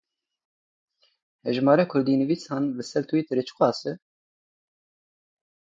[1.47, 3.93] Hejmara kurdînivîsan li ser Twitterê çi qas e?